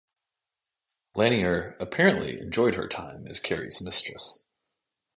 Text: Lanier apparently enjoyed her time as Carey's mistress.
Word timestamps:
Lanier 1.13 1.77
apparently 1.79 2.39
enjoyed 2.39 2.73
her 2.73 2.87
time 2.87 3.27
as 3.27 3.39
Carey's 3.39 3.83
mistress. 3.83 4.43